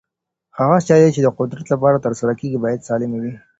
[0.59, 3.33] هغه سيالۍ چي د قدرت لپاره ترسره کېږي بايد سالمي وي.